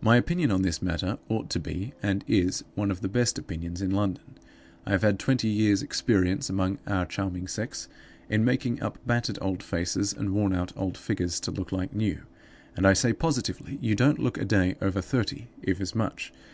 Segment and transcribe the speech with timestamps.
[0.00, 3.82] My opinion on this matter ought to be, and is, one of the best opinions
[3.82, 4.38] in London.
[4.86, 7.86] I have had twenty years experience among our charming sex
[8.30, 12.22] in making up battered old faces and wornout old figures to look like new,
[12.74, 16.32] and I say positively you don't look a day over thirty, if as much.